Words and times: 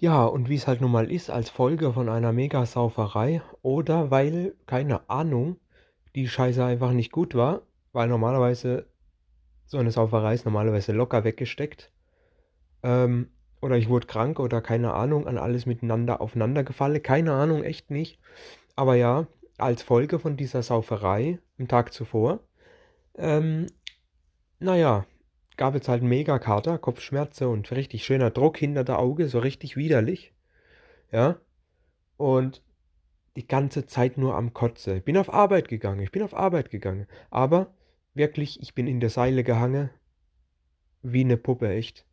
Ja, 0.00 0.24
und 0.26 0.48
wie 0.48 0.54
es 0.54 0.68
halt 0.68 0.80
nun 0.80 0.92
mal 0.92 1.10
ist, 1.10 1.28
als 1.28 1.50
Folge 1.50 1.92
von 1.92 2.08
einer 2.08 2.32
Megasauferei 2.32 3.42
oder 3.62 4.12
weil, 4.12 4.54
keine 4.66 5.10
Ahnung, 5.10 5.56
die 6.14 6.28
Scheiße 6.28 6.64
einfach 6.64 6.92
nicht 6.92 7.10
gut 7.10 7.34
war, 7.34 7.62
weil 7.92 8.06
normalerweise 8.06 8.86
so 9.66 9.76
eine 9.76 9.90
Sauferei 9.90 10.34
ist 10.34 10.44
normalerweise 10.44 10.92
locker 10.92 11.24
weggesteckt. 11.24 11.90
Ähm, 12.84 13.30
oder 13.60 13.76
ich 13.76 13.88
wurde 13.88 14.06
krank 14.06 14.38
oder 14.38 14.60
keine 14.60 14.94
Ahnung, 14.94 15.26
an 15.26 15.36
alles 15.36 15.66
miteinander 15.66 16.20
aufeinander 16.20 16.62
gefallen. 16.62 17.02
Keine 17.02 17.32
Ahnung, 17.32 17.64
echt 17.64 17.90
nicht. 17.90 18.20
Aber 18.76 18.94
ja, 18.94 19.26
als 19.58 19.82
Folge 19.82 20.20
von 20.20 20.36
dieser 20.36 20.62
Sauferei 20.62 21.40
am 21.58 21.66
Tag 21.66 21.92
zuvor, 21.92 22.38
ähm, 23.16 23.66
naja, 24.60 25.06
gab 25.58 25.74
es 25.74 25.88
halt 25.88 26.02
mega 26.02 26.38
Kater, 26.38 26.78
Kopfschmerzen 26.78 27.48
und 27.48 27.70
richtig 27.72 28.04
schöner 28.04 28.30
Druck 28.30 28.56
hinter 28.56 28.84
der 28.84 28.98
Auge, 28.98 29.28
so 29.28 29.40
richtig 29.40 29.76
widerlich. 29.76 30.32
Ja. 31.12 31.36
Und 32.16 32.62
die 33.36 33.46
ganze 33.46 33.86
Zeit 33.86 34.16
nur 34.16 34.34
am 34.34 34.54
Kotze. 34.54 34.96
Ich 34.96 35.04
bin 35.04 35.18
auf 35.18 35.32
Arbeit 35.32 35.68
gegangen, 35.68 36.00
ich 36.00 36.12
bin 36.12 36.22
auf 36.22 36.34
Arbeit 36.34 36.70
gegangen. 36.70 37.06
Aber 37.30 37.74
wirklich, 38.14 38.62
ich 38.62 38.74
bin 38.74 38.86
in 38.86 39.00
der 39.00 39.10
Seile 39.10 39.44
gehangen. 39.44 39.90
Wie 41.02 41.20
eine 41.20 41.36
Puppe, 41.36 41.68
echt. 41.68 42.06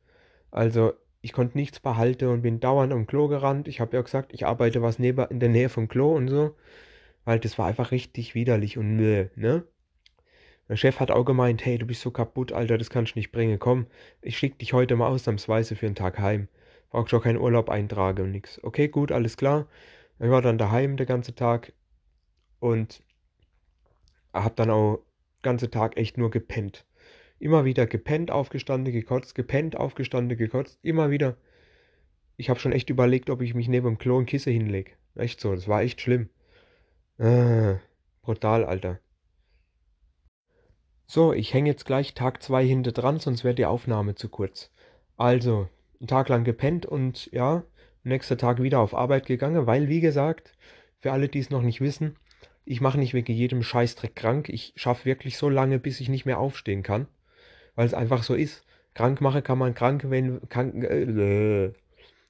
Also, 0.52 0.94
ich 1.22 1.34
konnte 1.34 1.58
nichts 1.58 1.80
behalten 1.80 2.30
und 2.30 2.42
bin 2.42 2.60
dauernd 2.60 2.94
am 2.94 3.08
Klo 3.08 3.28
gerannt. 3.28 3.68
Ich 3.68 3.80
habe 3.80 3.96
ja 3.96 4.02
gesagt, 4.02 4.34
ich 4.34 4.46
arbeite 4.46 4.82
was 4.82 5.00
neben, 5.00 5.26
in 5.30 5.40
der 5.40 5.50
Nähe 5.50 5.70
vom 5.70 5.88
Klo 5.88 6.16
und 6.16 6.28
so. 6.28 6.56
Weil 7.26 7.40
das 7.40 7.58
war 7.58 7.68
einfach 7.68 7.92
richtig 7.92 8.36
widerlich 8.36 8.78
und 8.78 8.96
Müll, 8.96 9.32
ne? 9.36 9.64
Mein 10.68 10.78
Chef 10.78 11.00
hat 11.00 11.12
auch 11.12 11.26
gemeint, 11.26 11.64
hey, 11.64 11.78
du 11.78 11.86
bist 11.86 12.02
so 12.02 12.10
kaputt, 12.10 12.52
Alter, 12.52 12.78
das 12.78 12.90
kannst 12.90 13.16
du 13.16 13.20
nicht 13.20 13.32
bringen. 13.32 13.60
Komm, 13.60 13.86
ich 14.22 14.38
schick 14.38 14.58
dich 14.58 14.74
heute 14.74 14.96
mal 14.96 15.08
ausnahmsweise 15.08 15.76
für 15.76 15.86
einen 15.86 15.96
Tag 15.96 16.18
heim. 16.18 16.48
Brauchst 16.90 17.14
auch 17.14 17.22
keinen 17.22 17.40
Urlaub 17.40 17.70
eintragen 17.70 18.24
und 18.24 18.32
nix. 18.32 18.60
Okay, 18.64 18.88
gut, 18.88 19.12
alles 19.12 19.38
klar. 19.38 19.68
Ich 20.20 20.30
war 20.30 20.42
dann 20.42 20.58
daheim 20.58 20.98
den 20.98 21.06
ganzen 21.06 21.36
Tag 21.36 21.74
und 22.60 23.04
hab 24.34 24.56
dann 24.56 24.72
auch 24.72 24.98
den 24.98 25.42
ganzen 25.44 25.70
Tag 25.70 25.98
echt 25.98 26.18
nur 26.18 26.32
gepennt. 26.32 26.86
Immer 27.38 27.66
wieder 27.66 27.86
gepennt, 27.86 28.32
aufgestanden, 28.32 28.92
gekotzt, 28.94 29.36
gepennt, 29.36 29.78
aufgestanden, 29.78 30.38
gekotzt. 30.38 30.80
Immer 30.82 31.12
wieder. 31.12 31.38
Ich 32.38 32.50
habe 32.50 32.60
schon 32.60 32.72
echt 32.72 32.90
überlegt, 32.90 33.30
ob 33.30 33.42
ich 33.42 33.54
mich 33.54 33.68
neben 33.68 33.86
dem 33.86 33.98
Klo 33.98 34.20
ein 34.20 34.26
Kissen 34.26 34.54
hinleg. 34.54 34.98
Echt 35.16 35.40
so, 35.40 35.54
das 35.54 35.68
war 35.68 35.82
echt 35.82 36.02
schlimm. 36.02 36.30
Äh, 37.18 37.76
brutal, 38.22 38.66
Alter. 38.66 39.00
So, 41.16 41.32
ich 41.32 41.54
hänge 41.54 41.70
jetzt 41.70 41.86
gleich 41.86 42.14
Tag 42.14 42.44
2 42.44 42.66
hinter 42.66 42.92
dran, 42.92 43.22
sonst 43.22 43.46
wäre 43.46 43.56
die 43.56 43.66
Aufnahme 43.66 44.16
zu 44.16 44.28
kurz. 44.28 44.70
Also, 45.16 45.70
einen 46.02 46.10
Tag 46.10 46.28
lang 46.28 46.44
gepennt 46.44 46.86
und 46.86 47.32
ja, 47.32 47.64
nächster 48.04 48.38
Tag 48.38 48.62
wieder 48.62 48.82
auf 48.82 48.94
Arbeit 48.94 49.26
gegangen, 49.26 49.66
weil, 49.66 49.88
wie 49.88 50.02
gesagt, 50.02 50.58
für 51.00 51.14
alle, 51.14 51.30
die 51.30 51.40
es 51.40 51.50
noch 51.50 51.62
nicht 51.62 51.80
wissen, 51.80 52.18
ich 52.66 52.82
mache 52.82 53.00
nicht 53.00 53.14
wegen 53.14 53.32
jedem 53.32 53.64
Scheißdreck 53.64 54.14
krank. 54.14 54.50
Ich 54.50 54.74
schaffe 54.76 55.06
wirklich 55.06 55.38
so 55.38 55.48
lange, 55.48 55.80
bis 55.80 56.02
ich 56.02 56.10
nicht 56.10 56.26
mehr 56.26 56.38
aufstehen 56.38 56.84
kann, 56.84 57.08
weil 57.76 57.86
es 57.86 57.94
einfach 57.94 58.22
so 58.22 58.36
ist. 58.36 58.66
Krank 58.94 59.22
machen 59.22 59.42
kann 59.42 59.58
man 59.58 59.74
krank, 59.74 60.04
wenn 60.10 60.42
krank, 60.50 60.84
äh, 60.84 61.72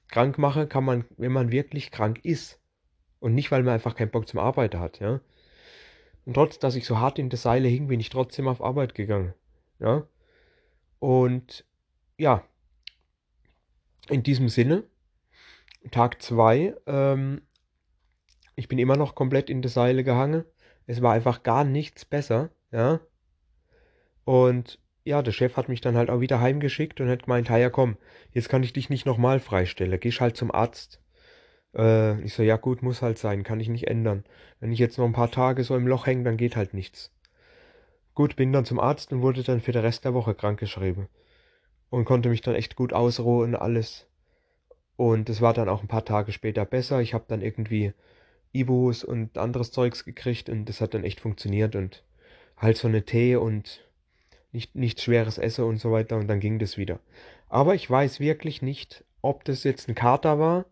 krank 0.06 0.38
machen 0.38 0.68
kann 0.68 0.84
man, 0.84 1.04
wenn 1.16 1.32
man 1.32 1.50
wirklich 1.50 1.90
krank 1.90 2.20
ist 2.22 2.60
und 3.18 3.34
nicht, 3.34 3.50
weil 3.50 3.64
man 3.64 3.74
einfach 3.74 3.96
keinen 3.96 4.12
Bock 4.12 4.28
zum 4.28 4.38
Arbeiten 4.38 4.78
hat, 4.78 5.00
ja. 5.00 5.18
Und 6.26 6.34
trotz, 6.34 6.58
dass 6.58 6.74
ich 6.74 6.86
so 6.86 6.98
hart 6.98 7.18
in 7.18 7.30
der 7.30 7.38
Seile 7.38 7.68
hing, 7.68 7.86
bin 7.86 8.00
ich 8.00 8.10
trotzdem 8.10 8.48
auf 8.48 8.60
Arbeit 8.60 8.94
gegangen. 8.94 9.32
Ja. 9.78 10.06
Und 10.98 11.64
ja, 12.18 12.42
in 14.08 14.22
diesem 14.22 14.48
Sinne, 14.48 14.84
Tag 15.92 16.20
2, 16.20 16.74
ähm, 16.86 17.42
ich 18.56 18.68
bin 18.68 18.78
immer 18.78 18.96
noch 18.96 19.14
komplett 19.14 19.48
in 19.48 19.62
der 19.62 19.70
Seile 19.70 20.02
gehangen. 20.02 20.44
Es 20.86 21.00
war 21.00 21.12
einfach 21.12 21.42
gar 21.44 21.64
nichts 21.64 22.04
besser, 22.04 22.50
ja. 22.72 23.00
Und 24.24 24.80
ja, 25.04 25.22
der 25.22 25.32
Chef 25.32 25.56
hat 25.56 25.68
mich 25.68 25.80
dann 25.80 25.96
halt 25.96 26.10
auch 26.10 26.20
wieder 26.20 26.40
heimgeschickt 26.40 27.00
und 27.00 27.08
hat 27.08 27.24
gemeint, 27.24 27.48
ja 27.48 27.70
komm, 27.70 27.96
jetzt 28.32 28.48
kann 28.48 28.64
ich 28.64 28.72
dich 28.72 28.90
nicht 28.90 29.06
nochmal 29.06 29.38
freistellen, 29.38 30.00
gehst 30.00 30.20
halt 30.20 30.36
zum 30.36 30.50
Arzt. 30.50 31.00
Äh, 31.76 32.20
ich 32.22 32.34
so, 32.34 32.42
ja 32.42 32.56
gut, 32.56 32.82
muss 32.82 33.02
halt 33.02 33.18
sein, 33.18 33.42
kann 33.42 33.60
ich 33.60 33.68
nicht 33.68 33.86
ändern. 33.88 34.24
Wenn 34.60 34.72
ich 34.72 34.78
jetzt 34.78 34.98
noch 34.98 35.04
ein 35.04 35.12
paar 35.12 35.30
Tage 35.30 35.62
so 35.64 35.76
im 35.76 35.86
Loch 35.86 36.06
hänge, 36.06 36.24
dann 36.24 36.36
geht 36.36 36.56
halt 36.56 36.74
nichts. 36.74 37.12
Gut, 38.14 38.36
bin 38.36 38.52
dann 38.52 38.64
zum 38.64 38.80
Arzt 38.80 39.12
und 39.12 39.22
wurde 39.22 39.42
dann 39.42 39.60
für 39.60 39.72
den 39.72 39.82
Rest 39.82 40.04
der 40.04 40.14
Woche 40.14 40.34
krankgeschrieben. 40.34 41.08
Und 41.90 42.04
konnte 42.04 42.30
mich 42.30 42.40
dann 42.40 42.54
echt 42.54 42.76
gut 42.76 42.92
ausruhen 42.92 43.54
und 43.54 43.60
alles. 43.60 44.06
Und 44.96 45.28
es 45.28 45.40
war 45.40 45.52
dann 45.52 45.68
auch 45.68 45.82
ein 45.82 45.88
paar 45.88 46.04
Tage 46.04 46.32
später 46.32 46.64
besser. 46.64 47.00
Ich 47.00 47.14
habe 47.14 47.26
dann 47.28 47.42
irgendwie 47.42 47.92
Ibus 48.52 49.04
und 49.04 49.36
anderes 49.36 49.70
Zeugs 49.70 50.04
gekriegt 50.04 50.48
und 50.48 50.64
das 50.66 50.80
hat 50.80 50.94
dann 50.94 51.04
echt 51.04 51.20
funktioniert 51.20 51.76
und 51.76 52.02
halt 52.56 52.78
so 52.78 52.88
eine 52.88 53.04
Tee 53.04 53.36
und 53.36 53.86
nicht, 54.52 54.74
nichts 54.74 55.02
schweres 55.02 55.36
Essen 55.36 55.64
und 55.64 55.78
so 55.78 55.92
weiter 55.92 56.16
und 56.16 56.26
dann 56.28 56.40
ging 56.40 56.58
das 56.58 56.78
wieder. 56.78 56.98
Aber 57.50 57.74
ich 57.74 57.88
weiß 57.88 58.18
wirklich 58.18 58.62
nicht, 58.62 59.04
ob 59.20 59.44
das 59.44 59.62
jetzt 59.64 59.88
ein 59.88 59.94
Kater 59.94 60.38
war 60.38 60.64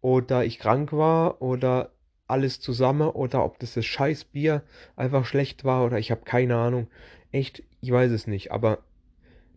oder 0.00 0.44
ich 0.44 0.58
krank 0.58 0.92
war 0.92 1.42
oder 1.42 1.92
alles 2.26 2.60
zusammen 2.60 3.08
oder 3.08 3.44
ob 3.44 3.58
das 3.58 3.74
das 3.74 3.86
Scheißbier 3.86 4.62
einfach 4.96 5.24
schlecht 5.24 5.64
war 5.64 5.84
oder 5.84 5.98
ich 5.98 6.10
habe 6.10 6.22
keine 6.24 6.56
Ahnung. 6.56 6.88
Echt, 7.32 7.62
ich 7.80 7.90
weiß 7.90 8.10
es 8.12 8.26
nicht, 8.26 8.52
aber 8.52 8.78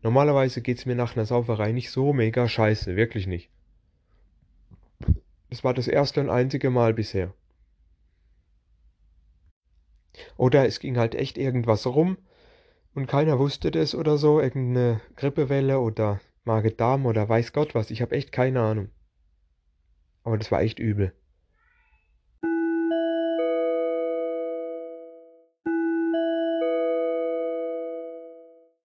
normalerweise 0.01 0.61
geht 0.61 0.77
es 0.77 0.85
mir 0.85 0.95
nach 0.95 1.15
einer 1.15 1.25
Sauferei 1.25 1.71
nicht 1.73 1.91
so 1.91 2.13
mega 2.13 2.47
scheiße, 2.47 2.95
wirklich 2.95 3.27
nicht. 3.27 3.49
Das 5.49 5.63
war 5.63 5.73
das 5.73 5.87
erste 5.87 6.21
und 6.21 6.29
einzige 6.29 6.69
Mal 6.69 6.93
bisher. 6.93 7.33
Oder 10.37 10.65
es 10.65 10.79
ging 10.79 10.97
halt 10.97 11.13
echt 11.13 11.37
irgendwas 11.37 11.85
rum 11.85 12.17
und 12.93 13.07
keiner 13.07 13.37
wusste 13.37 13.69
das 13.69 13.95
oder 13.95 14.17
so, 14.17 14.39
irgendeine 14.39 15.01
Grippewelle 15.15 15.79
oder 15.79 16.21
Magen-Darm 16.45 17.05
oder 17.05 17.27
weiß 17.27 17.53
Gott 17.53 17.75
was, 17.75 17.91
ich 17.91 18.01
habe 18.01 18.15
echt 18.15 18.31
keine 18.31 18.61
Ahnung. 18.61 18.89
Aber 20.23 20.37
das 20.37 20.51
war 20.51 20.61
echt 20.61 20.79
übel. 20.79 21.13